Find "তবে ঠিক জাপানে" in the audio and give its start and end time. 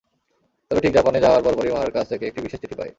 0.71-1.19